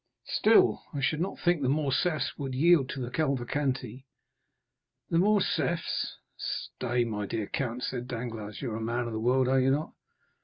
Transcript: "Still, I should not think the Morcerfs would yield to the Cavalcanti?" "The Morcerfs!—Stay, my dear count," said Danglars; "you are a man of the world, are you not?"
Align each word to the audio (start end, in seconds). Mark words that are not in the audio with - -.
"Still, 0.25 0.81
I 0.95 0.99
should 0.99 1.21
not 1.21 1.37
think 1.39 1.61
the 1.61 1.67
Morcerfs 1.69 2.35
would 2.35 2.55
yield 2.55 2.89
to 2.89 2.99
the 2.99 3.11
Cavalcanti?" 3.11 4.07
"The 5.11 5.19
Morcerfs!—Stay, 5.19 7.03
my 7.05 7.27
dear 7.27 7.45
count," 7.45 7.83
said 7.83 8.07
Danglars; 8.07 8.63
"you 8.63 8.71
are 8.71 8.77
a 8.77 8.81
man 8.81 9.05
of 9.05 9.13
the 9.13 9.19
world, 9.19 9.47
are 9.47 9.59
you 9.59 9.69
not?" 9.69 9.93